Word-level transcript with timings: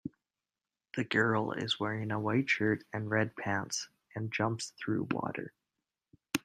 The 0.97 1.03
girl 1.03 1.51
is 1.51 1.79
wearing 1.79 2.09
a 2.09 2.19
white 2.19 2.49
shirt 2.49 2.83
and 2.91 3.07
red 3.11 3.35
pants, 3.35 3.87
and 4.15 4.33
jumps 4.33 4.71
through 4.79 5.09
water. 5.11 5.53